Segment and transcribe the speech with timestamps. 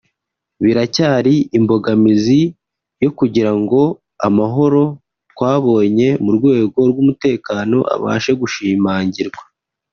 [0.63, 2.41] biracyari imbogamizi
[3.03, 3.81] yo kugira ngo
[4.27, 4.83] amahoro
[5.31, 9.41] twabonye mu rwego rw’umutekano abashe gushimangirwa